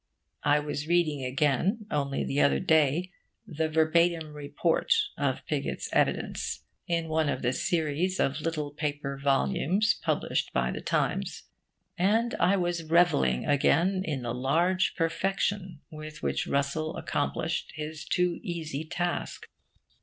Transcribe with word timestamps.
I 0.41 0.57
was 0.57 0.87
reading 0.87 1.23
again, 1.23 1.85
only 1.91 2.23
the 2.23 2.41
other 2.41 2.59
day, 2.59 3.11
the 3.45 3.69
verbatim 3.69 4.33
report 4.33 4.91
of 5.15 5.45
Pigott's 5.45 5.93
evidence, 5.93 6.63
in 6.87 7.07
one 7.07 7.29
of 7.29 7.43
the 7.43 7.53
series 7.53 8.19
of 8.19 8.41
little 8.41 8.71
paper 8.73 9.15
volumes 9.23 9.99
published 10.01 10.51
by 10.53 10.71
The 10.71 10.81
Times; 10.81 11.43
and 11.99 12.33
I 12.39 12.57
was 12.57 12.89
revelling 12.89 13.45
again 13.45 14.01
in 14.03 14.23
the 14.23 14.33
large 14.33 14.95
perfection 14.95 15.81
with 15.91 16.23
which 16.23 16.47
Russell 16.47 16.97
accomplished 16.97 17.71
his 17.75 18.03
too 18.03 18.39
easy 18.41 18.83
task. 18.83 19.45